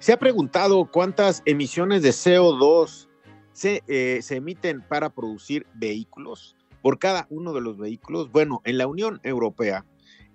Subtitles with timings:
[0.00, 3.06] Se ha preguntado cuántas emisiones de CO2
[3.52, 8.32] se, eh, se, emiten para producir vehículos por cada uno de los vehículos.
[8.32, 9.84] Bueno, en la Unión Europea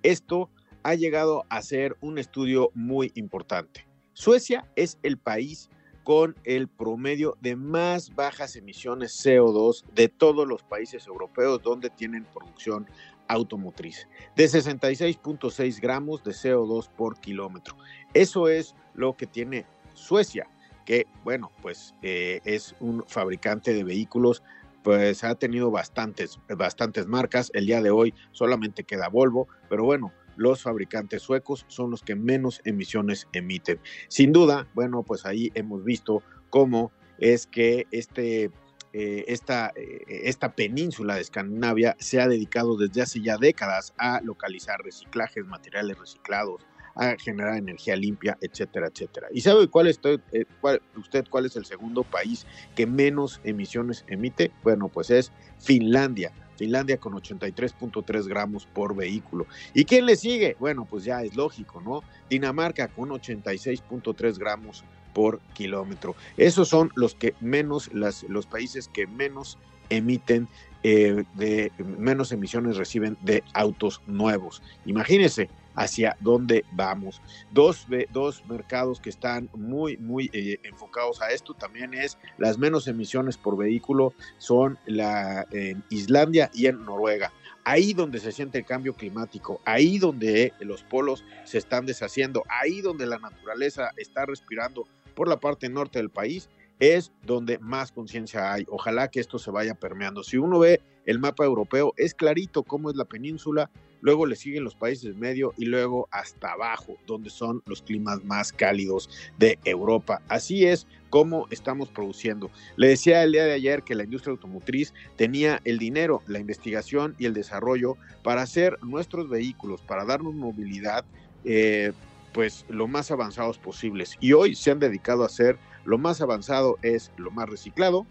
[0.04, 0.52] esto
[0.84, 3.88] ha llegado a ser un estudio muy importante.
[4.14, 5.72] Suecia es el país
[6.04, 12.24] con el promedio de más bajas emisiones CO2 de todos los países europeos donde tienen
[12.26, 12.88] producción
[13.27, 17.77] automotriz, de 66.6 gramos de CO2 por kilómetro.
[18.13, 20.48] Eso es lo que tiene Suecia,
[20.85, 24.43] que bueno, pues eh, es un fabricante de vehículos
[24.85, 27.49] pues ha tenido bastantes, bastantes marcas.
[27.55, 32.15] El día de hoy solamente queda Volvo, pero bueno, los fabricantes suecos son los que
[32.15, 33.79] menos emisiones emiten.
[34.09, 38.51] Sin duda, bueno, pues ahí hemos visto cómo es que este,
[38.98, 44.21] eh, esta, eh, esta península de Escandinavia se ha dedicado desde hace ya décadas a
[44.21, 46.65] localizar reciclajes, materiales reciclados,
[46.96, 49.27] a generar energía limpia, etcétera, etcétera.
[49.34, 54.05] ¿Y sabe cuál, estoy, eh, cuál, usted cuál es el segundo país que menos emisiones
[54.07, 54.54] emite?
[54.63, 59.46] Bueno, pues es Finlandia Finlandia con 83.3 gramos por vehículo.
[59.74, 60.55] ¿Y quién le sigue?
[60.57, 62.02] Bueno, pues ya es lógico, ¿no?
[62.30, 64.85] Dinamarca con 86.3 gramos
[65.16, 66.16] por kilómetro.
[66.35, 69.58] Esos son los que menos, los países que menos
[69.90, 70.47] emiten
[70.84, 74.62] eh, de menos emisiones reciben de autos nuevos.
[74.86, 77.22] Imagínense, hacia dónde vamos.
[77.52, 82.88] Dos, dos mercados que están muy, muy eh, enfocados a esto también es las menos
[82.88, 87.32] emisiones por vehículo son la, en Islandia y en Noruega.
[87.64, 92.82] Ahí donde se siente el cambio climático, ahí donde los polos se están deshaciendo, ahí
[92.82, 96.50] donde la naturaleza está respirando por la parte norte del país,
[96.80, 98.66] es donde más conciencia hay.
[98.70, 100.24] Ojalá que esto se vaya permeando.
[100.24, 103.70] Si uno ve el mapa europeo, es clarito cómo es la península,
[104.02, 108.52] luego le siguen los países medio y luego hasta abajo, donde son los climas más
[108.52, 110.22] cálidos de Europa.
[110.28, 112.52] Así es como estamos produciendo.
[112.76, 117.16] Le decía el día de ayer que la industria automotriz tenía el dinero, la investigación
[117.18, 121.06] y el desarrollo para hacer nuestros vehículos, para darnos movilidad.
[121.46, 121.94] Eh,
[122.35, 126.78] pues lo más avanzados posibles y hoy se han dedicado a hacer lo más avanzado
[126.81, 128.06] es lo más reciclado,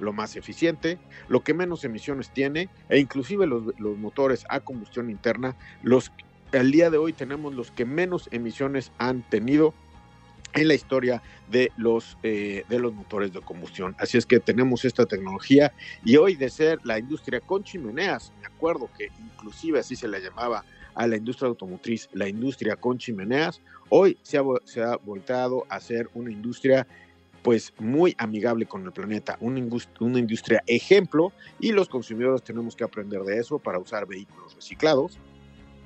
[0.00, 0.98] lo más eficiente,
[1.28, 3.64] lo que menos emisiones tiene e inclusive los,
[3.98, 6.10] motores a combustión interna, los
[6.54, 9.74] al día de hoy tenemos los que menos emisiones han tenido
[10.54, 13.94] en la historia de los, eh, de los motores de combustión.
[13.98, 18.46] Así es que tenemos esta tecnología y hoy de ser la industria con chimeneas, me
[18.46, 20.64] acuerdo que inclusive así se le llamaba
[20.96, 25.78] a la industria automotriz, la industria con chimeneas, hoy se ha, se ha volteado a
[25.78, 26.86] ser una industria
[27.46, 33.22] pues muy amigable con el planeta, una industria, ejemplo y los consumidores tenemos que aprender
[33.22, 35.20] de eso para usar vehículos reciclados.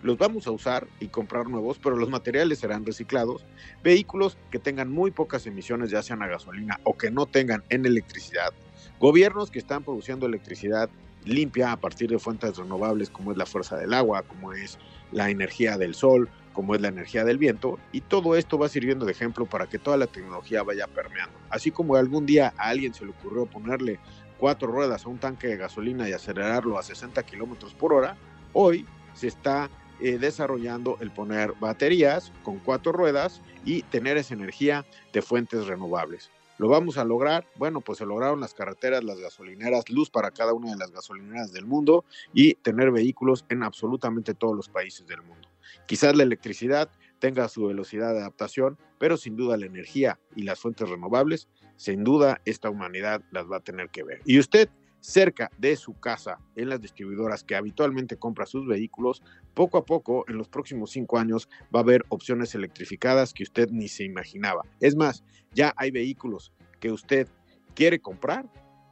[0.03, 3.44] Los vamos a usar y comprar nuevos, pero los materiales serán reciclados.
[3.84, 7.84] Vehículos que tengan muy pocas emisiones, ya sean a gasolina o que no tengan en
[7.84, 8.54] electricidad.
[8.99, 10.88] Gobiernos que están produciendo electricidad
[11.25, 14.78] limpia a partir de fuentes renovables como es la fuerza del agua, como es
[15.12, 19.06] la energía del sol, como es la energía del viento, y todo esto va sirviendo
[19.06, 21.34] de ejemplo para que toda la tecnología vaya permeando.
[21.48, 24.00] Así como algún día a alguien se le ocurrió ponerle
[24.38, 28.16] cuatro ruedas a un tanque de gasolina y acelerarlo a 60 kilómetros por hora,
[28.52, 29.70] hoy se está
[30.00, 36.31] eh, desarrollando el poner baterías con cuatro ruedas y tener esa energía de fuentes renovables.
[36.60, 37.47] ¿Lo vamos a lograr?
[37.56, 41.55] Bueno, pues se lograron las carreteras, las gasolineras, luz para cada una de las gasolineras
[41.55, 45.49] del mundo y tener vehículos en absolutamente todos los países del mundo.
[45.87, 50.61] Quizás la electricidad tenga su velocidad de adaptación, pero sin duda la energía y las
[50.61, 54.20] fuentes renovables, sin duda esta humanidad las va a tener que ver.
[54.26, 54.69] Y usted,
[55.00, 59.23] cerca de su casa, en las distribuidoras que habitualmente compra sus vehículos,
[59.55, 63.70] poco a poco, en los próximos cinco años, va a haber opciones electrificadas que usted
[63.70, 64.62] ni se imaginaba.
[64.79, 67.29] Es más, ya hay vehículos que usted
[67.75, 68.47] quiere comprar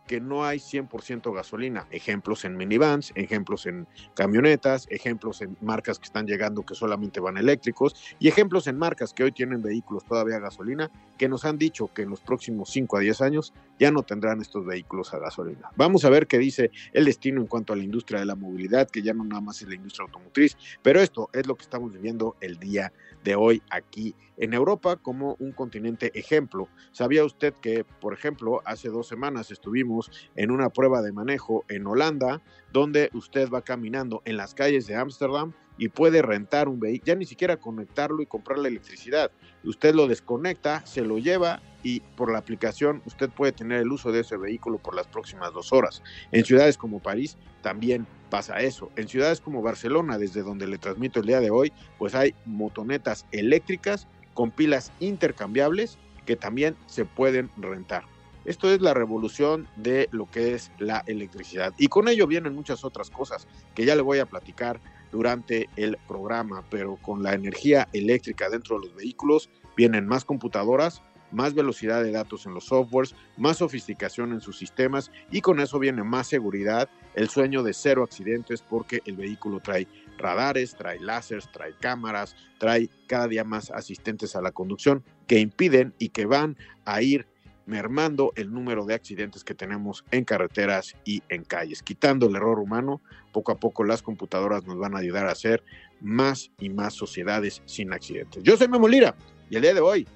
[0.08, 1.86] que no hay 100% gasolina.
[1.92, 7.36] Ejemplos en minivans, ejemplos en camionetas, ejemplos en marcas que están llegando que solamente van
[7.36, 11.58] eléctricos y ejemplos en marcas que hoy tienen vehículos todavía a gasolina que nos han
[11.58, 15.18] dicho que en los próximos 5 a 10 años ya no tendrán estos vehículos a
[15.18, 15.70] gasolina.
[15.76, 18.88] Vamos a ver qué dice el destino en cuanto a la industria de la movilidad,
[18.88, 21.92] que ya no nada más es la industria automotriz, pero esto es lo que estamos
[21.92, 22.92] viviendo el día
[23.24, 26.68] de hoy aquí en Europa como un continente ejemplo.
[26.92, 29.97] ¿Sabía usted que, por ejemplo, hace dos semanas estuvimos
[30.36, 32.42] en una prueba de manejo en Holanda,
[32.72, 37.14] donde usted va caminando en las calles de Ámsterdam y puede rentar un vehículo, ya
[37.14, 39.30] ni siquiera conectarlo y comprar la electricidad.
[39.64, 44.10] Usted lo desconecta, se lo lleva y por la aplicación usted puede tener el uso
[44.10, 46.02] de ese vehículo por las próximas dos horas.
[46.32, 48.90] En ciudades como París también pasa eso.
[48.96, 53.26] En ciudades como Barcelona, desde donde le transmito el día de hoy, pues hay motonetas
[53.30, 58.04] eléctricas con pilas intercambiables que también se pueden rentar.
[58.48, 61.74] Esto es la revolución de lo que es la electricidad.
[61.76, 64.80] Y con ello vienen muchas otras cosas que ya le voy a platicar
[65.12, 71.02] durante el programa, pero con la energía eléctrica dentro de los vehículos vienen más computadoras,
[71.30, 75.78] más velocidad de datos en los softwares, más sofisticación en sus sistemas y con eso
[75.78, 79.86] viene más seguridad, el sueño de cero accidentes porque el vehículo trae
[80.16, 85.92] radares, trae láseres, trae cámaras, trae cada día más asistentes a la conducción que impiden
[85.98, 86.56] y que van
[86.86, 87.26] a ir
[87.68, 91.82] mermando el número de accidentes que tenemos en carreteras y en calles.
[91.82, 95.62] Quitando el error humano, poco a poco las computadoras nos van a ayudar a hacer
[96.00, 98.42] más y más sociedades sin accidentes.
[98.42, 99.14] Yo soy Memo Lira
[99.50, 100.06] y el día de hoy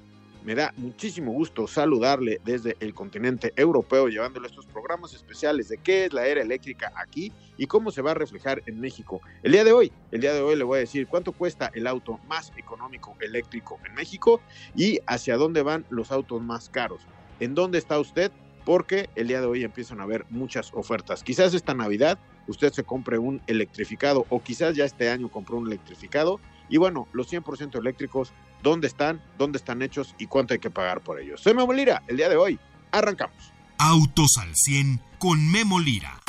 [0.45, 6.07] me da muchísimo gusto saludarle desde el continente europeo, llevándole estos programas especiales de qué
[6.07, 9.21] es la era eléctrica aquí y cómo se va a reflejar en México.
[9.43, 11.87] El día de hoy, el día de hoy le voy a decir cuánto cuesta el
[11.87, 14.41] auto más económico eléctrico en México
[14.75, 17.03] y hacia dónde van los autos más caros.
[17.43, 18.31] ¿En dónde está usted?
[18.65, 21.25] Porque el día de hoy empiezan a haber muchas ofertas.
[21.25, 25.67] Quizás esta Navidad usted se compre un electrificado o quizás ya este año compró un
[25.67, 26.39] electrificado.
[26.69, 31.01] Y bueno, los 100% eléctricos dónde están, dónde están hechos y cuánto hay que pagar
[31.03, 31.41] por ellos.
[31.41, 32.61] Soy Memo Lira, el día de hoy.
[32.93, 33.53] Arrancamos.
[33.77, 36.21] Autos al 100 con Memo Lira.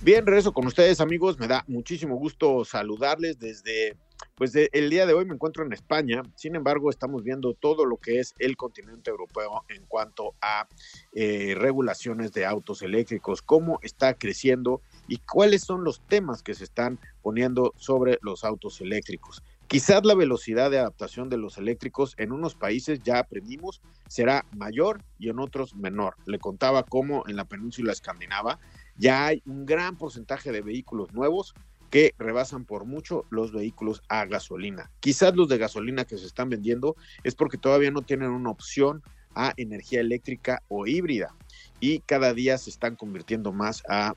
[0.00, 3.98] Bien, regreso con ustedes amigos, me da muchísimo gusto saludarles desde,
[4.36, 7.96] pues el día de hoy me encuentro en España, sin embargo estamos viendo todo lo
[7.96, 10.68] que es el continente europeo en cuanto a
[11.14, 16.64] eh, regulaciones de autos eléctricos, cómo está creciendo y cuáles son los temas que se
[16.64, 19.42] están poniendo sobre los autos eléctricos.
[19.68, 25.02] Quizás la velocidad de adaptación de los eléctricos en unos países ya aprendimos será mayor
[25.18, 26.14] y en otros menor.
[26.26, 28.60] Le contaba cómo en la península escandinava
[28.96, 31.54] ya hay un gran porcentaje de vehículos nuevos
[31.96, 34.90] que rebasan por mucho los vehículos a gasolina.
[35.00, 36.94] Quizás los de gasolina que se están vendiendo
[37.24, 39.02] es porque todavía no tienen una opción
[39.34, 41.34] a energía eléctrica o híbrida
[41.80, 44.14] y cada día se están convirtiendo más a,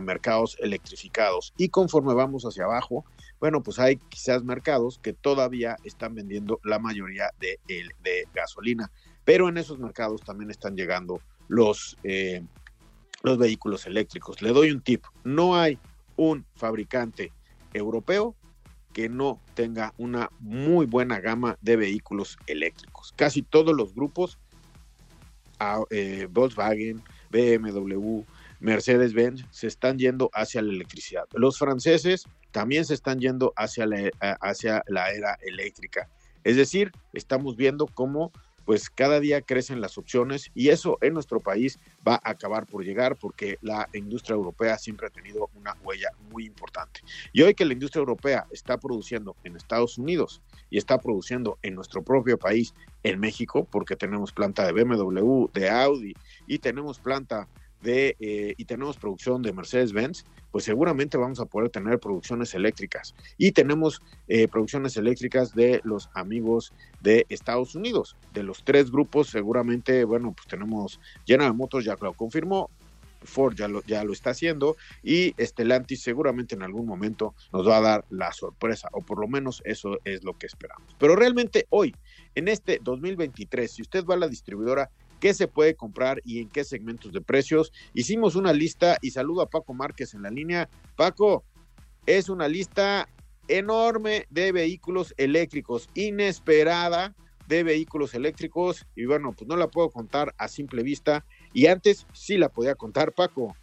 [0.00, 1.52] mercados electrificados.
[1.56, 3.04] Y conforme vamos hacia abajo,
[3.40, 7.58] bueno, pues hay quizás mercados que todavía están vendiendo la mayoría de,
[8.32, 8.92] gasolina,
[9.24, 12.44] pero en esos mercados también están llegando los, eh,
[13.24, 14.40] los vehículos eléctricos.
[14.40, 15.80] Le doy un tip, no hay
[16.18, 17.32] un fabricante
[17.72, 18.36] europeo
[18.92, 23.12] que no tenga una muy buena gama de vehículos eléctricos.
[23.16, 24.38] Casi todos los grupos
[25.90, 28.22] eh, Volkswagen, BMW,
[28.60, 31.24] Mercedes-Benz se están yendo hacia la electricidad.
[31.34, 34.10] Los franceses también se están yendo hacia la,
[34.40, 36.08] hacia la era eléctrica.
[36.42, 38.32] Es decir, estamos viendo cómo
[38.68, 42.84] pues cada día crecen las opciones y eso en nuestro país va a acabar por
[42.84, 47.00] llegar porque la industria europea siempre ha tenido una huella muy importante.
[47.32, 51.76] Y hoy que la industria europea está produciendo en Estados Unidos y está produciendo en
[51.76, 56.14] nuestro propio país, en México, porque tenemos planta de BMW, de Audi
[56.46, 57.48] y tenemos planta
[57.82, 63.14] de, eh, y tenemos producción de Mercedes-Benz, pues seguramente vamos a poder tener producciones eléctricas.
[63.36, 68.16] Y tenemos eh, producciones eléctricas de los amigos de Estados Unidos.
[68.32, 72.70] De los tres grupos, seguramente, bueno, pues tenemos General Motors, ya lo confirmó,
[73.22, 77.78] Ford ya lo, ya lo está haciendo y Stellantis seguramente en algún momento nos va
[77.78, 80.94] a dar la sorpresa, o por lo menos eso es lo que esperamos.
[80.98, 81.94] Pero realmente hoy,
[82.34, 86.48] en este 2023, si usted va a la distribuidora qué se puede comprar y en
[86.48, 87.72] qué segmentos de precios.
[87.94, 90.68] Hicimos una lista y saludo a Paco Márquez en la línea.
[90.96, 91.44] Paco,
[92.06, 93.08] es una lista
[93.48, 97.14] enorme de vehículos eléctricos, inesperada
[97.48, 102.06] de vehículos eléctricos y bueno, pues no la puedo contar a simple vista y antes
[102.12, 103.56] sí la podía contar, Paco.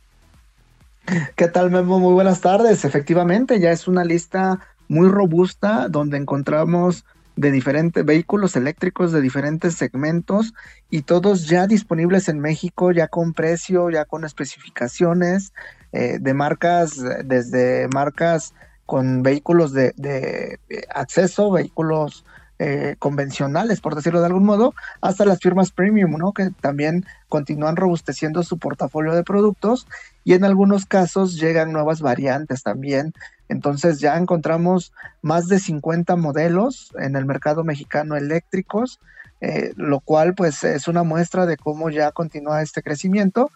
[1.35, 1.99] ¿Qué tal, Memo?
[1.99, 2.83] Muy buenas tardes.
[2.83, 7.05] Efectivamente, ya es una lista muy robusta donde encontramos
[7.35, 10.53] de diferentes vehículos eléctricos de diferentes segmentos
[10.89, 15.53] y todos ya disponibles en México, ya con precio, ya con especificaciones
[15.91, 18.53] eh, de marcas, desde marcas
[18.85, 20.59] con vehículos de, de
[20.93, 22.23] acceso, vehículos
[22.57, 26.31] eh, convencionales, por decirlo de algún modo, hasta las firmas premium, ¿no?
[26.31, 29.87] Que también continúan robusteciendo su portafolio de productos
[30.23, 33.11] y en algunos casos llegan nuevas variantes también.
[33.49, 38.99] Entonces ya encontramos más de 50 modelos en el mercado mexicano eléctricos,
[39.41, 43.51] eh, lo cual pues es una muestra de cómo ya continúa este crecimiento.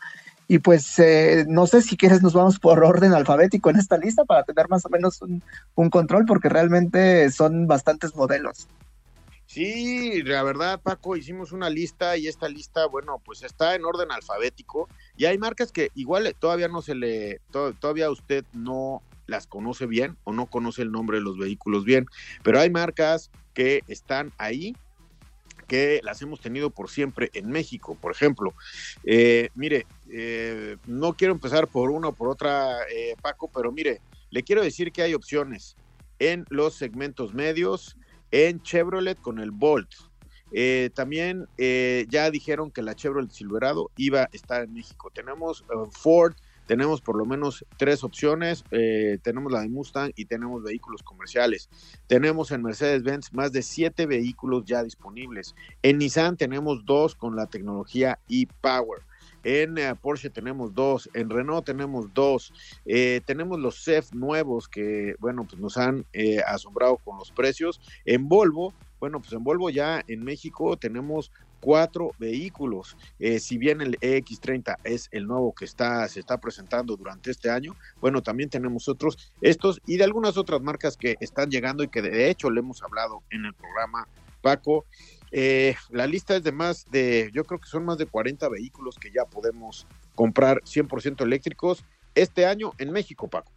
[0.47, 4.25] Y pues eh, no sé si quieres nos vamos por orden alfabético en esta lista
[4.25, 8.67] para tener más o menos un control porque realmente son bastantes modelos.
[9.49, 14.11] Sí, la verdad, Paco, hicimos una lista y esta lista, bueno, pues está en orden
[14.11, 17.41] alfabético y hay marcas que igual todavía no se le,
[17.79, 22.05] todavía usted no las conoce bien o no conoce el nombre de los vehículos bien,
[22.43, 24.75] pero hay marcas que están ahí
[25.69, 27.95] que las hemos tenido por siempre en México.
[28.01, 28.53] Por ejemplo,
[29.05, 34.01] eh, mire, eh, no quiero empezar por una o por otra, eh, Paco, pero mire,
[34.31, 35.77] le quiero decir que hay opciones
[36.17, 37.95] en los segmentos medios,
[38.31, 39.89] en Chevrolet con el Bolt.
[40.95, 45.11] También ya dijeron que la Chevrolet Silverado iba a estar en México.
[45.13, 46.33] Tenemos Ford,
[46.69, 48.63] tenemos por lo menos tres opciones.
[49.23, 51.67] tenemos la de Mustang y tenemos vehículos comerciales.
[52.05, 55.55] Tenemos en Mercedes-Benz más de siete vehículos ya disponibles.
[55.81, 59.01] En Nissan tenemos dos con la tecnología e-Power.
[59.43, 62.53] En eh, Porsche tenemos dos, en Renault tenemos dos,
[62.85, 67.81] eh, tenemos los CEF nuevos que, bueno, pues nos han eh, asombrado con los precios.
[68.05, 72.97] En Volvo, bueno, pues en Volvo ya en México tenemos cuatro vehículos.
[73.39, 77.75] si bien el EX30 es el nuevo que está, se está presentando durante este año,
[78.01, 82.01] bueno, también tenemos otros, estos y de algunas otras marcas que están llegando y que
[82.01, 84.07] de hecho le hemos hablado en el programa,
[84.41, 84.85] Paco.
[85.31, 88.97] Eh, la lista es de más de, yo creo que son más de 40 vehículos
[88.97, 89.85] que ya podemos
[90.15, 91.83] comprar 100% eléctricos
[92.15, 93.51] este año en México, Paco.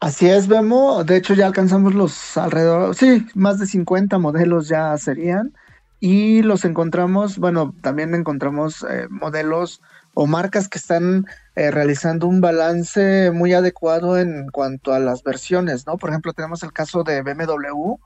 [0.00, 1.02] Así es, Vemo.
[1.02, 5.54] De hecho, ya alcanzamos los alrededor, sí, más de 50 modelos ya serían.
[6.00, 9.80] Y los encontramos, bueno, también encontramos eh, modelos
[10.14, 11.26] o marcas que están
[11.56, 15.96] eh, realizando un balance muy adecuado en cuanto a las versiones, ¿no?
[15.96, 17.96] Por ejemplo, tenemos el caso de BMW,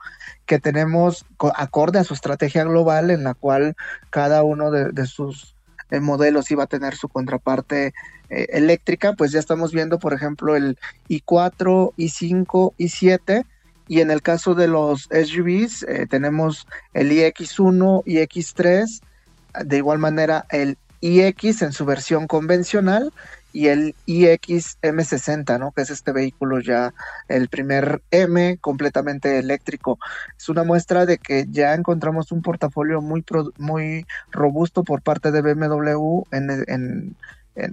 [0.46, 3.76] que tenemos acorde a su estrategia global, en la cual
[4.10, 5.54] cada uno de, sus
[5.90, 7.92] eh, modelos iba a tener su contraparte
[8.30, 10.78] eléctrica, pues ya estamos viendo, por ejemplo, el
[11.10, 13.44] i4, i5, i7,
[13.92, 19.02] y en el caso de los SUVs, tenemos el iX1, iX3,
[19.66, 23.12] de igual manera el iX en su versión convencional
[23.52, 25.72] y el iX M60, ¿no?
[25.72, 26.94] Que es este vehículo ya,
[27.28, 29.98] el primer M completamente eléctrico.
[30.38, 33.22] Es una muestra de que ya encontramos un portafolio muy,
[33.58, 37.14] muy robusto por parte de BMW en,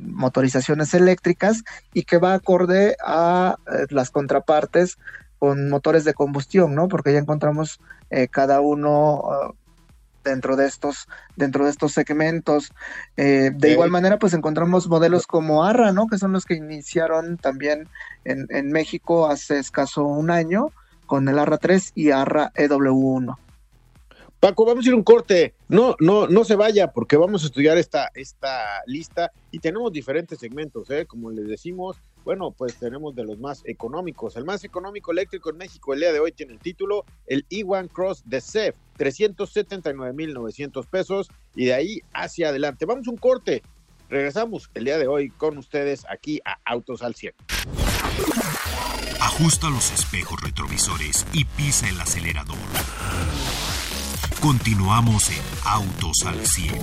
[0.02, 4.98] motorizaciones eléctricas y que va acorde a eh, las contrapartes
[5.40, 6.88] con motores de combustión, ¿no?
[6.88, 7.80] Porque ya encontramos
[8.10, 9.54] eh, cada uno uh,
[10.24, 12.72] dentro de estos, dentro de estos segmentos.
[13.18, 16.08] Eh, de igual manera, pues encontramos modelos como Arra, ¿no?
[16.08, 17.88] Que son los que iniciaron también
[18.26, 20.72] en, en México hace escaso un año
[21.06, 23.38] con el Arra 3 y Arra EW1.
[24.40, 25.54] Paco, vamos a ir un corte.
[25.68, 30.40] No, no, no se vaya porque vamos a estudiar esta, esta lista y tenemos diferentes
[30.40, 31.06] segmentos, ¿eh?
[31.06, 34.38] Como les decimos, bueno, pues tenemos de los más económicos.
[34.38, 37.90] El más económico eléctrico en México el día de hoy tiene el título, el E1
[37.92, 42.86] Cross de CEF, 379.900 pesos y de ahí hacia adelante.
[42.86, 43.62] Vamos a un corte.
[44.10, 47.34] Regresamos el día de hoy con ustedes aquí a Autos al 100.
[49.20, 52.58] Ajusta los espejos retrovisores y pisa el acelerador
[54.42, 56.74] Continuamos en Autos al 100.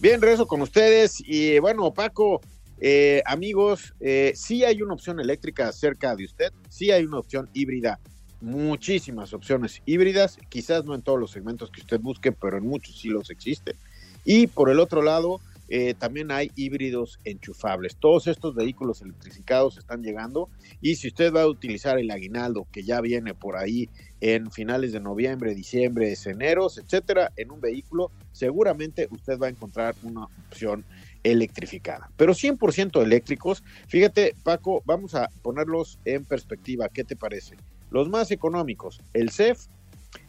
[0.00, 1.14] Bien, regreso con ustedes.
[1.20, 2.40] Y bueno, Paco,
[2.80, 7.48] eh, amigos, eh, sí hay una opción eléctrica cerca de usted, sí hay una opción
[7.54, 8.00] híbrida,
[8.40, 12.98] muchísimas opciones híbridas, quizás no en todos los segmentos que usted busque, pero en muchos
[12.98, 13.76] sí los existe.
[14.24, 17.96] Y por el otro lado, eh, también hay híbridos enchufables.
[17.96, 20.48] Todos estos vehículos electrificados están llegando
[20.80, 23.88] y si usted va a utilizar el aguinaldo que ya viene por ahí
[24.20, 29.94] en finales de noviembre, diciembre, enero, etcétera, en un vehículo, seguramente usted va a encontrar
[30.02, 30.86] una opción
[31.22, 32.10] electrificada.
[32.16, 37.56] Pero 100% eléctricos, fíjate Paco, vamos a ponerlos en perspectiva, ¿qué te parece?
[37.90, 39.66] Los más económicos, el CEF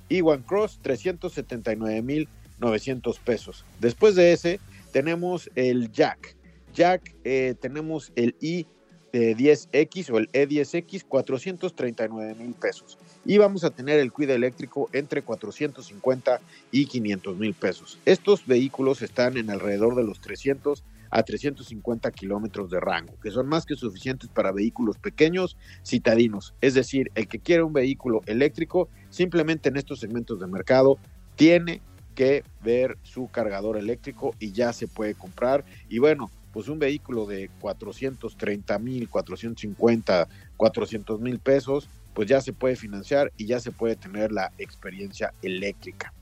[0.08, 3.66] y One Cross, 379.900 pesos.
[3.80, 4.60] Después de ese,
[4.92, 6.36] tenemos el Jack.
[6.74, 8.66] Jack, eh, tenemos el i
[9.12, 12.98] 10X o el E10X 439 mil pesos.
[13.26, 16.40] Y vamos a tener el Cuida eléctrico entre 450
[16.72, 18.00] y 500 mil pesos.
[18.06, 23.48] Estos vehículos están en alrededor de los 300 a 350 kilómetros de rango, que son
[23.48, 26.54] más que suficientes para vehículos pequeños citadinos.
[26.62, 31.00] Es decir, el que quiere un vehículo eléctrico, simplemente en estos segmentos de mercado,
[31.36, 31.82] tiene
[32.20, 35.64] que ver su cargador eléctrico y ya se puede comprar.
[35.88, 42.52] Y bueno, pues un vehículo de 430 mil, 450, 400 mil pesos, pues ya se
[42.52, 46.14] puede financiar y ya se puede tener la experiencia eléctrica.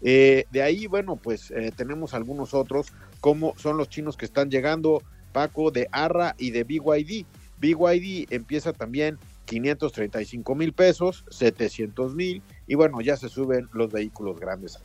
[0.00, 2.86] Eh, de ahí, bueno, pues eh, tenemos algunos otros,
[3.20, 7.26] como son los chinos que están llegando, Paco, de Arra y de BYD.
[7.60, 12.40] BYD empieza también 535 mil pesos, 700 mil,
[12.72, 14.78] y bueno, ya se suben los vehículos grandes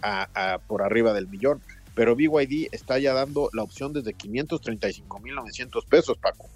[0.67, 1.61] por arriba del millón.
[1.95, 6.49] Pero BYD está ya dando la opción desde 535 mil 900 pesos, Paco.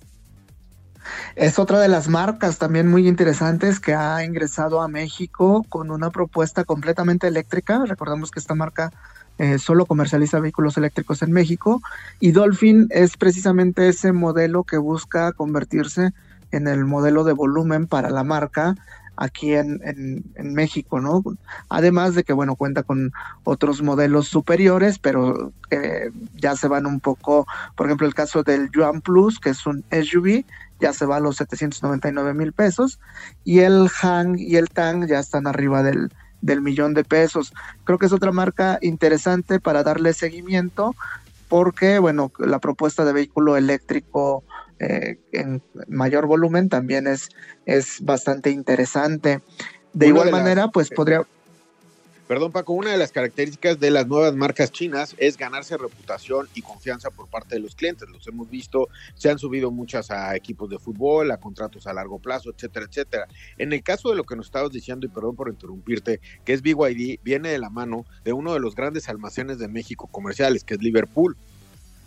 [1.37, 6.09] Es otra de las marcas también muy interesantes que ha ingresado a México con una
[6.09, 7.81] propuesta completamente eléctrica.
[7.85, 8.91] Recordamos que esta marca
[9.37, 11.81] eh, solo comercializa vehículos eléctricos en México
[12.19, 16.11] y Dolphin es precisamente ese modelo que busca convertirse
[16.51, 18.75] en el modelo de volumen para la marca
[19.21, 21.23] aquí en, en, México, ¿no?
[21.69, 23.13] Además de que, bueno, cuenta con
[23.43, 28.71] otros modelos superiores, pero eh, ya se van un poco, por ejemplo, el caso del
[28.71, 30.43] Yuan Plus, que es un SUV,
[30.79, 32.99] ya se va a los 799 mil pesos,
[33.43, 36.11] y el Hang y el Tang ya están arriba del,
[36.41, 37.53] del millón de pesos.
[37.83, 40.95] Creo que es otra marca interesante para darle seguimiento,
[41.47, 44.43] porque, bueno, la propuesta de vehículo eléctrico
[44.81, 47.29] eh, en mayor volumen también es,
[47.67, 49.41] es bastante interesante.
[49.93, 51.23] De igual manera, pues podría...
[52.27, 56.61] Perdón Paco, una de las características de las nuevas marcas chinas es ganarse reputación y
[56.61, 58.09] confianza por parte de los clientes.
[58.09, 62.17] Los hemos visto, se han subido muchas a equipos de fútbol, a contratos a largo
[62.19, 63.27] plazo, etcétera, etcétera.
[63.57, 66.61] En el caso de lo que nos estabas diciendo, y perdón por interrumpirte, que es
[66.63, 70.75] BYD, viene de la mano de uno de los grandes almacenes de México comerciales, que
[70.75, 71.37] es Liverpool.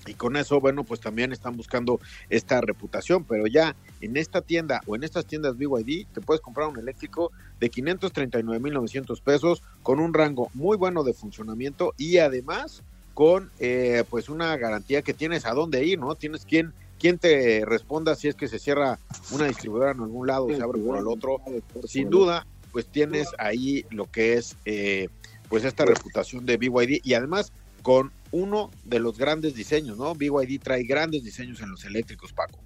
[0.07, 4.81] Y con eso, bueno, pues también están buscando esta reputación, pero ya en esta tienda
[4.87, 10.13] o en estas tiendas BYD te puedes comprar un eléctrico de 539.900 pesos con un
[10.13, 12.83] rango muy bueno de funcionamiento y además
[13.15, 16.15] con eh, pues una garantía que tienes a dónde ir, ¿no?
[16.17, 18.99] Tienes quien, quien te responda si es que se cierra
[19.31, 21.41] una distribuidora en algún lado, se abre por el otro.
[21.87, 25.09] Sin duda, pues tienes ahí lo que es eh,
[25.49, 27.53] pues esta reputación de BYD y además
[27.85, 30.15] con uno de los grandes diseños, ¿no?
[30.15, 32.59] BYD trae grandes diseños en los eléctricos, Paco.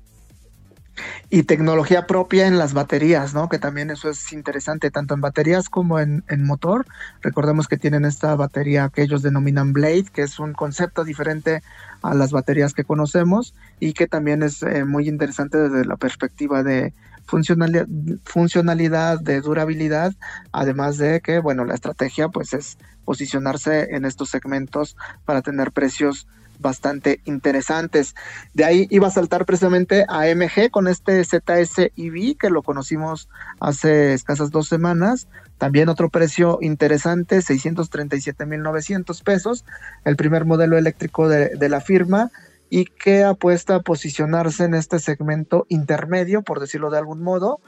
[1.29, 3.49] Y tecnología propia en las baterías, ¿no?
[3.49, 6.87] Que también eso es interesante, tanto en baterías como en, motor.
[7.21, 11.63] Recordemos que tienen esta batería que ellos denominan Blade, que es un concepto diferente
[12.01, 16.63] a las baterías que conocemos y que también es eh, muy interesante desde la perspectiva
[16.63, 16.95] de
[17.29, 20.15] funcionalidad, de durabilidad,
[20.51, 26.27] además de que, bueno, la estrategia pues es posicionarse en estos segmentos para tener precios
[26.59, 28.15] bastante interesantes.
[28.55, 33.29] De ahí iba a saltar precisamente a MG con este ZS EV que lo conocimos
[33.61, 35.29] hace escasas dos semanas.
[35.57, 39.65] También otro precio interesante, 637.900 pesos,
[40.05, 42.31] el primer modelo eléctrico de, de la firma
[42.71, 47.61] y que apuesta a posicionarse en este segmento intermedio, por decirlo de algún modo,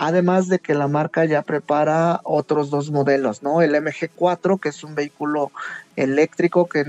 [0.00, 3.62] Además de que la marca ya prepara otros dos modelos, ¿no?
[3.62, 5.50] El MG4, que es un vehículo
[5.96, 6.86] eléctrico que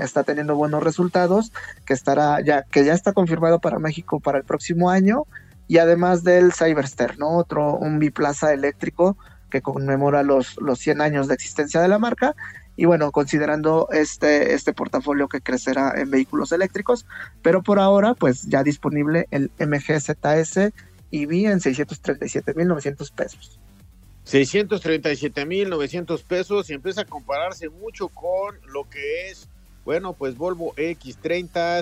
[0.00, 1.52] está teniendo buenos resultados,
[1.84, 5.24] que estará ya, que ya está confirmado para México para el próximo año,
[5.68, 7.36] y además del Cyberster, ¿no?
[7.36, 9.18] Otro, un biplaza eléctrico
[9.50, 12.34] que conmemora los, los 100 años de existencia de la marca.
[12.76, 17.06] Y bueno, considerando este, este portafolio que crecerá en vehículos eléctricos,
[17.42, 20.72] pero por ahora, pues ya disponible el MG ZS
[21.10, 23.58] y vi en 637.900 pesos.
[24.26, 29.48] 637.900 pesos y empieza a compararse mucho con lo que es,
[29.84, 31.78] bueno, pues Volvo X30,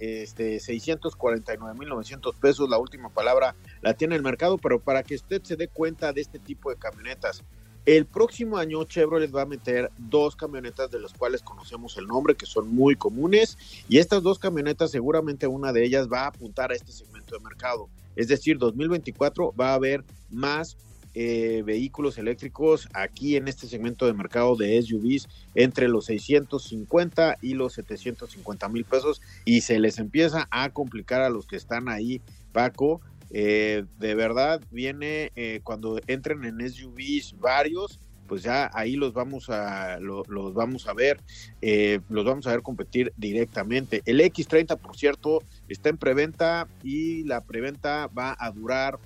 [0.00, 5.56] este, 649.900 pesos, la última palabra la tiene el mercado, pero para que usted se
[5.56, 7.44] dé cuenta de este tipo de camionetas,
[7.84, 12.36] el próximo año Chevrolet va a meter dos camionetas de las cuales conocemos el nombre,
[12.36, 16.70] que son muy comunes, y estas dos camionetas seguramente una de ellas va a apuntar
[16.70, 17.88] a este segmento de mercado.
[18.14, 20.76] Es decir, 2024 va a haber más
[21.14, 27.52] eh, vehículos eléctricos aquí en este segmento de mercado de SUVs entre los 650 y
[27.52, 32.22] los 750 mil pesos y se les empieza a complicar a los que están ahí,
[32.52, 33.02] Paco.
[33.34, 37.98] Eh, de verdad viene eh, cuando entren en SUVs varios,
[38.32, 41.20] pues ya ahí los vamos a, los vamos a ver,
[41.60, 44.02] eh, los vamos a ver competir directamente.
[44.06, 48.98] El X30, por cierto, está en preventa y la preventa va a durar,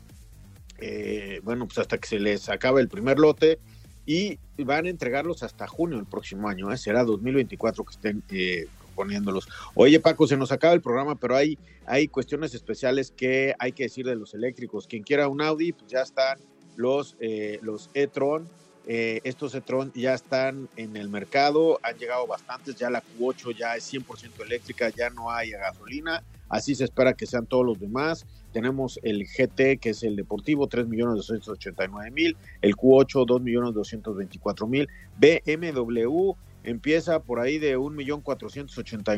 [0.78, 3.58] eh, bueno, pues hasta que se les acabe el primer lote
[4.06, 6.78] y van a entregarlos hasta junio del próximo año, ¿eh?
[6.78, 9.48] será 2024 que estén eh, poniéndolos.
[9.74, 11.56] Oye Paco, se nos acaba el programa, pero hay,
[11.86, 14.88] hay cuestiones especiales que hay que decir de los eléctricos.
[14.88, 16.38] Quien quiera un Audi, pues ya están
[16.74, 18.48] los, eh, los e-tron.
[18.88, 23.74] Eh, estos e-tron ya están en el mercado, han llegado bastantes, ya la Q8 ya
[23.74, 28.26] es 100% eléctrica, ya no hay gasolina, así se espera que sean todos los demás.
[28.52, 36.32] Tenemos el GT, que es el deportivo, 3.289.000, el Q8, 2.224.000, BMW
[36.66, 39.16] empieza por ahí de un millón cuatrocientos ochenta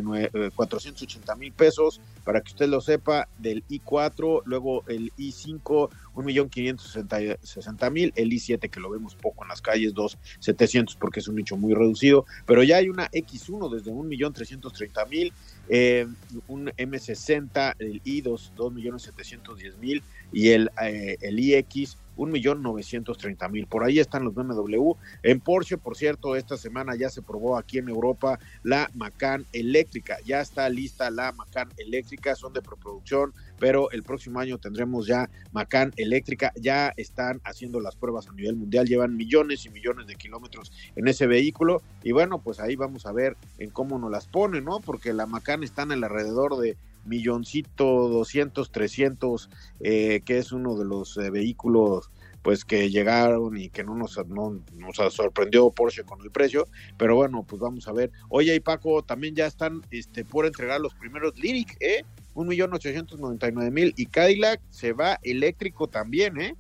[1.34, 7.90] mil pesos, para que usted lo sepa, del I4, luego el I5, un millón sesenta
[7.90, 11.37] mil, el I7 que lo vemos poco en las calles, dos setecientos porque es un
[11.37, 15.32] nicho muy reducido, pero ya hay una X1 desde un millón trescientos treinta mil,
[15.68, 16.07] eh,
[16.46, 20.02] un M60, el I2, dos millones setecientos diez mil,
[20.33, 23.66] y el, eh, el IX un millón novecientos treinta mil.
[23.66, 24.92] Por ahí están los BMW.
[25.22, 30.18] En Porsche, por cierto, esta semana ya se probó aquí en Europa la Macan eléctrica.
[30.24, 35.31] Ya está lista la Macan eléctrica, son de preproducción, pero el próximo año tendremos ya
[35.53, 36.53] Macan eléctrica.
[36.57, 41.09] Ya están haciendo las pruebas a nivel mundial, llevan millones y millones de kilómetros en
[41.09, 41.83] ese vehículo.
[42.03, 44.81] Y bueno, pues ahí vamos a ver en cómo nos las ponen, ¿no?
[44.81, 50.77] Porque la Macan está en el alrededor de milloncito 200, 300, eh, que es uno
[50.77, 52.11] de los eh, vehículos
[52.42, 56.66] pues que llegaron y que no nos, no, nos sorprendió Porsche con el precio,
[56.97, 58.11] pero bueno, pues vamos a ver.
[58.29, 62.05] Oye, y Paco, también ya están este, por entregar los primeros Lyric, ¿eh?
[62.38, 66.55] Un millón ochocientos noventa y nueve mil y Cadillac se va eléctrico también, ¿eh?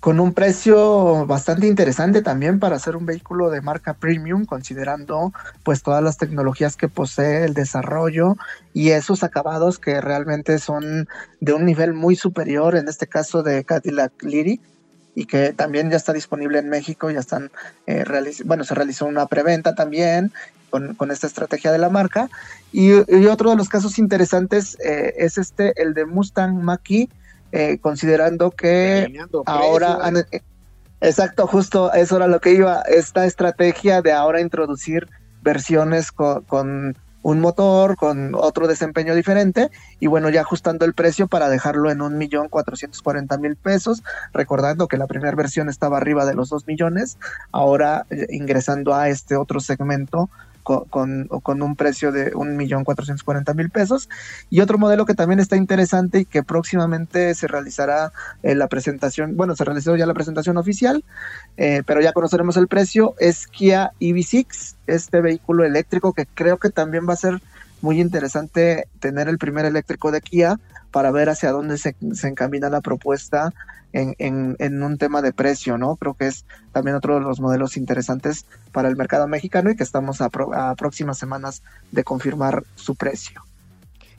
[0.00, 5.32] con un precio bastante interesante también para ser un vehículo de marca premium, considerando
[5.62, 8.34] pues todas las tecnologías que posee, el desarrollo
[8.74, 11.08] y esos acabados que realmente son
[11.38, 14.60] de un nivel muy superior, en este caso de Cadillac Lyric
[15.14, 17.52] y que también ya está disponible en México, ya están,
[17.86, 18.04] eh,
[18.44, 20.32] bueno, se realizó una preventa también
[20.70, 22.28] con, con, esta estrategia de la marca.
[22.72, 22.92] Y,
[23.28, 27.08] otro de los casos interesantes eh, es este, el de Mustang Mach-E,
[27.52, 29.12] eh, considerando que
[29.46, 29.98] ahora...
[30.30, 30.40] Eh,
[31.00, 35.08] exacto, justo eso era lo que iba, esta estrategia de ahora introducir
[35.42, 41.48] versiones con, un motor, con otro desempeño diferente, y bueno, ya ajustando el precio para
[41.48, 44.02] dejarlo en un millón cuatrocientos cuarenta mil pesos,
[44.32, 47.18] recordando que la primera versión estaba arriba de los dos millones,
[47.52, 50.30] ahora eh, ingresando a este otro segmento
[50.62, 50.84] con,
[51.26, 54.08] con, un precio de un millón cuatrocientos cuarenta mil pesos.
[54.50, 59.36] Y otro modelo que también está interesante y que próximamente se realizará en la presentación,
[59.36, 61.04] bueno, se realizó ya la presentación oficial,
[61.56, 66.70] eh, pero ya conoceremos el precio, es Kia EV6, este vehículo eléctrico que creo que
[66.70, 67.40] también va a ser
[67.82, 70.58] muy interesante tener el primer eléctrico de Kia
[70.90, 73.52] para ver hacia dónde se, se encamina la propuesta
[73.92, 74.14] en,
[74.58, 75.96] en, un tema de precio, ¿no?
[75.96, 79.82] Creo que es también otro de los modelos interesantes para el mercado mexicano y que
[79.82, 83.42] estamos a, a próximas semanas de confirmar su precio.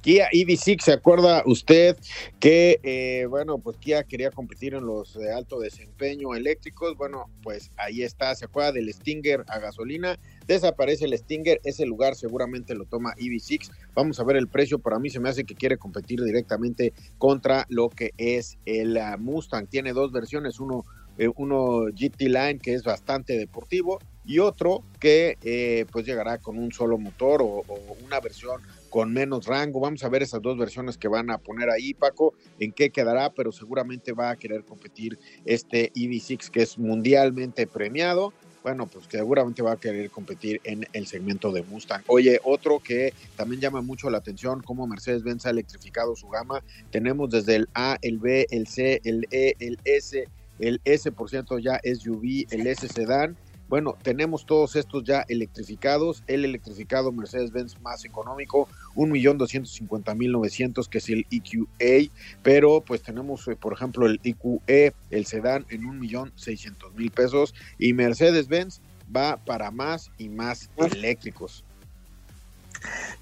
[0.01, 1.95] Kia EV6, ¿se acuerda usted
[2.39, 6.97] que, eh, bueno, pues Kia quería competir en los de alto desempeño eléctricos?
[6.97, 10.17] Bueno, pues ahí está, ¿se acuerda del Stinger a gasolina?
[10.47, 13.69] Desaparece el Stinger, ese lugar seguramente lo toma EV6.
[13.93, 17.67] Vamos a ver el precio, para mí se me hace que quiere competir directamente contra
[17.69, 19.67] lo que es el ah, Mustang.
[19.67, 20.83] Tiene dos versiones, uno,
[21.19, 26.57] eh, uno GT Line que es bastante deportivo y otro que eh, pues llegará con
[26.57, 27.63] un solo motor o
[28.03, 29.79] una versión con menos rango.
[29.79, 33.33] Vamos a ver esas dos versiones que van a poner ahí, Paco, en qué quedará,
[33.33, 38.33] pero seguramente va a querer competir este EV6 que es mundialmente premiado.
[38.61, 42.03] Bueno, pues seguramente va a querer competir en el segmento de Mustang.
[42.07, 46.61] Oye, otro que también llama mucho la atención, como Mercedes-Benz ha electrificado su gama.
[46.91, 50.27] Tenemos desde el A, el B, el C, el E, el S,
[50.59, 53.37] el S por cierto ya SUV, el S sedán
[53.71, 56.25] bueno, tenemos todos estos ya electrificados.
[56.27, 62.11] El electrificado Mercedes-Benz más económico, 1.250.900, que es el EQA,
[62.43, 67.55] pero pues tenemos, eh, por ejemplo, el EQE, el sedán, en 1.600.000 pesos.
[67.79, 68.81] Y Mercedes-Benz
[69.15, 71.63] va para más y más eléctricos.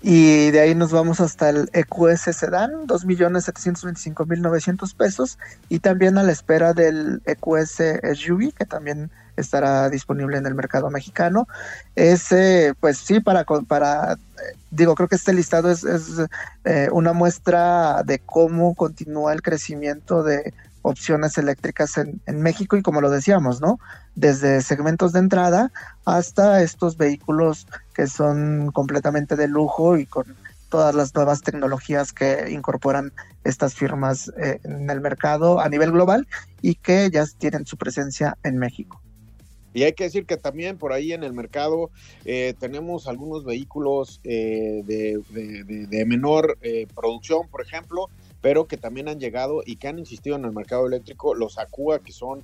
[0.02, 5.38] Y de ahí nos vamos hasta el EQS Sedan, 2.725.900 pesos.
[5.67, 7.82] Y también a la espera del EQS
[8.15, 11.50] SUV, que también estará disponible en el mercado mexicano.
[11.95, 14.17] Ese, pues sí, para, para
[14.72, 16.22] digo, creo que este listado es, es
[16.65, 22.82] eh, una muestra de cómo continúa el crecimiento de, opciones eléctricas en, en, México y
[22.82, 23.80] como lo decíamos, ¿no?
[24.15, 25.72] Desde segmentos de entrada
[26.06, 30.36] hasta estos vehículos que son completamente de lujo y con
[30.70, 33.12] todas las nuevas tecnologías que incorporan
[33.44, 36.28] estas firmas eh, en el mercado a nivel global
[36.62, 39.02] y que ya tienen su presencia en México.
[39.74, 41.92] Y hay que decir que también por ahí en el mercado
[42.26, 46.58] eh, tenemos algunos vehículos eh, de, menor
[46.96, 48.10] producción, por ejemplo,
[48.41, 51.99] pero que también han llegado y que han insistido en el mercado eléctrico, los Acua,
[51.99, 52.43] que son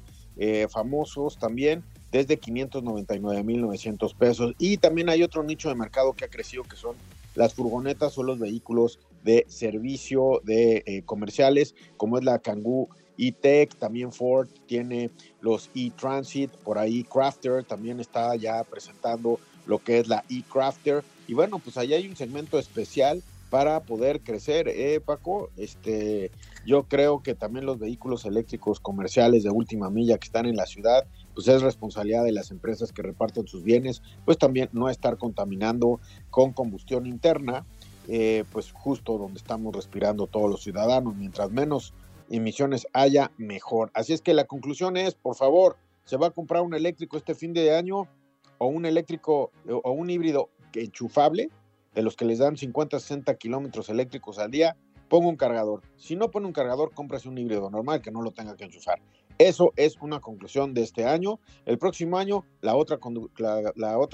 [0.70, 1.82] famosos también,
[2.12, 4.54] desde 599.900 pesos.
[4.58, 6.96] Y también hay otro nicho de mercado que ha crecido, que son
[7.36, 13.76] las furgonetas son los vehículos de servicio de eh, comerciales, como es la Kangoo E-Tech,
[13.76, 15.10] también Ford tiene
[15.42, 21.04] los E-Transit, por ahí Crafter también está ya presentando lo que es la E-Crafter.
[21.28, 23.22] Y bueno, pues ahí hay un segmento especial
[23.56, 25.50] para poder crecer, ¿eh, Paco?
[25.56, 26.30] Este,
[26.66, 30.66] yo creo que también los vehículos eléctricos comerciales de última milla que están en la
[30.66, 35.18] ciudad pues es responsabilidad de las empresas que reparten sus bienes, pues también no estar
[35.18, 37.66] contaminando con combustión interna,
[38.10, 41.94] eh, pues justo donde estamos respirando todos los ciudadanos, mientras menos
[42.30, 43.90] emisiones haya, mejor.
[43.94, 47.34] Así es que la conclusión es, por favor, se va a comprar un eléctrico este
[47.34, 48.10] fin de año
[48.58, 51.50] o un eléctrico o un híbrido enchufable,
[51.96, 54.76] de los que les dan 50, 60 kilómetros eléctricos al día,
[55.10, 55.82] ponga un cargador.
[55.98, 59.02] Si no pone un cargador, cómprase un híbrido normal que no lo tenga que enchufar.
[59.38, 61.40] Eso es una conclusión de este año.
[61.66, 62.98] El próximo año, la otra,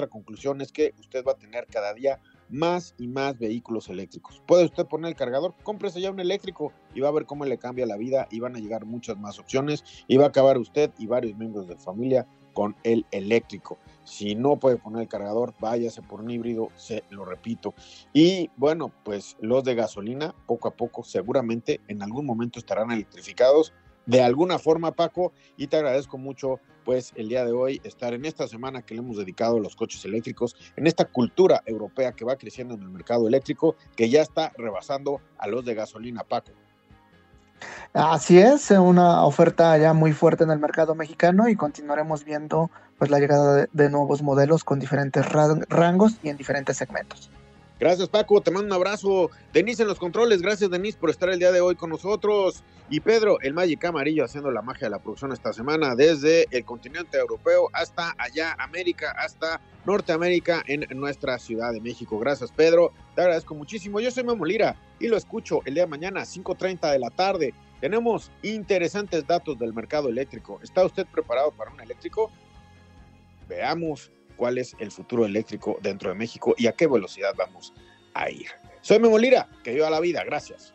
[0.08, 4.41] conclusión es que usted va a tener cada día más y más vehículos eléctricos.
[4.48, 7.60] Puede usted poner el cargador, cómprese ya un eléctrico y va a ver cómo le
[7.60, 10.91] cambia la vida y van a llegar muchas más opciones y va a acabar usted
[10.98, 13.78] y varios miembros de familia con el eléctrico.
[14.12, 17.74] Si no puede poner el cargador, váyase por un híbrido, se lo repito.
[18.12, 23.71] Y bueno, pues los de gasolina, poco a poco, seguramente en algún momento estarán electrificados
[24.06, 28.26] de alguna forma, Paco, y te agradezco mucho, pues, el día de hoy estar en
[28.26, 32.26] esta semana que le hemos dedicado a los coches eléctricos, en esta cultura europea que
[32.26, 36.52] va creciendo en el mercado eléctrico, que ya está rebasando a los de gasolina, Paco.
[37.93, 43.12] Así es, una oferta ya muy fuerte en el mercado mexicano y continuaremos viendo pues
[43.12, 47.30] la llegada de, nuevos modelos con diferentes rangos y en diferentes segmentos.
[47.82, 49.32] Gracias Paco, te mando un abrazo.
[49.52, 52.63] Denise en los controles, gracias Denise por estar el día de hoy con nosotros.
[52.91, 56.63] Y Pedro, el Magic Amarillo haciendo la magia de la producción esta semana desde el
[56.63, 62.20] continente europeo hasta allá, América, hasta Norteamérica en nuestra Ciudad de México.
[62.20, 64.00] Gracias Pedro, te agradezco muchísimo.
[64.00, 67.56] Yo soy Memo Lira y lo escucho el día de mañana, 5.30 de la tarde.
[67.80, 70.60] Tenemos interesantes datos del mercado eléctrico.
[70.62, 72.30] ¿Está usted preparado para un eléctrico?
[73.50, 77.75] Veamos cuál es el futuro eléctrico dentro de México y a qué velocidad vamos
[78.15, 78.47] a ir.
[78.82, 80.73] Soy Memo Lira, que viva la vida, gracias.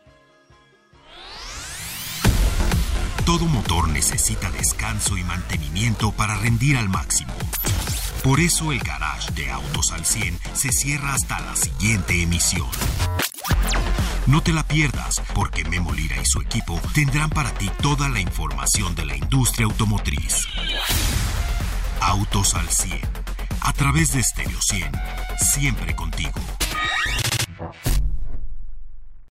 [3.25, 7.35] Todo motor necesita descanso y mantenimiento para rendir al máximo.
[8.23, 12.69] Por eso el garage de Autos al 100 se cierra hasta la siguiente emisión.
[14.29, 18.21] No te la pierdas, porque Memo Lira y su equipo tendrán para ti toda la
[18.21, 20.47] información de la industria automotriz.
[22.01, 23.26] Autos al 100
[23.67, 24.93] a través de Stereo 100,
[25.39, 26.41] siempre contigo.